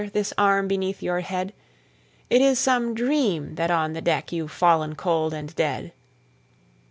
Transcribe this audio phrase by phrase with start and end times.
[0.13, 1.53] This arm beneath your head!
[2.27, 5.93] It is some dream that on the deck You've fallen cold and dead.